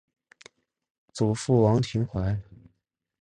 [1.13, 2.41] 祖父王庭槐。